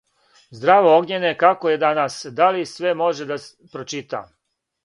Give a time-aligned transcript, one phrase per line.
[0.59, 2.15] Zdravo Ognjene, kako je danas?
[2.41, 3.41] Da li sve može da
[3.77, 4.27] pročita?